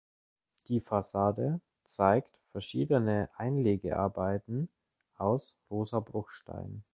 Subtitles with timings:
[0.67, 4.67] Die Fassade zeigt verschiedene Einlegearbeiten
[5.19, 6.83] aus rosa Bruchstein.